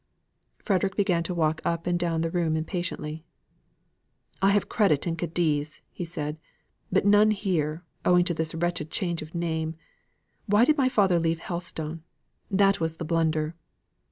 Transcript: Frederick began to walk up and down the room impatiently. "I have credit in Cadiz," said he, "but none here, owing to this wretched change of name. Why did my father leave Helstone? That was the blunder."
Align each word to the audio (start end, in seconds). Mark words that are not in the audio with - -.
Frederick 0.65 0.95
began 0.95 1.21
to 1.21 1.31
walk 1.35 1.61
up 1.63 1.85
and 1.85 1.99
down 1.99 2.21
the 2.21 2.31
room 2.31 2.57
impatiently. 2.57 3.23
"I 4.41 4.49
have 4.49 4.67
credit 4.67 5.05
in 5.05 5.15
Cadiz," 5.15 5.81
said 6.03 6.37
he, 6.41 6.49
"but 6.91 7.05
none 7.05 7.29
here, 7.29 7.83
owing 8.03 8.25
to 8.25 8.33
this 8.33 8.55
wretched 8.55 8.89
change 8.89 9.21
of 9.21 9.35
name. 9.35 9.75
Why 10.47 10.65
did 10.65 10.75
my 10.75 10.89
father 10.89 11.19
leave 11.19 11.39
Helstone? 11.41 12.01
That 12.49 12.79
was 12.79 12.95
the 12.95 13.05
blunder." 13.05 13.53